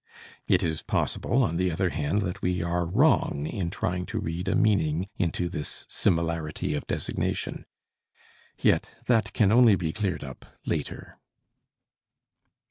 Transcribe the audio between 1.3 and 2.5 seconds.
on the other hand, that